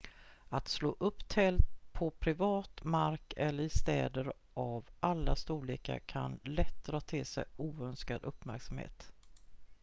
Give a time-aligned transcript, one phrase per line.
[0.49, 6.83] att slå upp tält på privat mark eller i städer av alla storlekar kan lätt
[6.85, 9.13] dra till sig oönskad uppmärksamhet